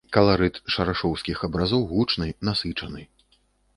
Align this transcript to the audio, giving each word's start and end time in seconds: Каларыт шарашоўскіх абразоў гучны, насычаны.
Каларыт 0.15 0.55
шарашоўскіх 0.75 1.43
абразоў 1.49 1.85
гучны, 1.93 2.33
насычаны. 2.51 3.01